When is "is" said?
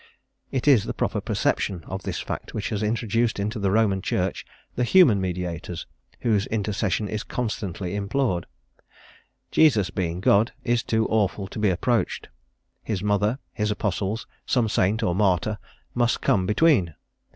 0.67-0.85, 7.07-7.21, 10.63-10.81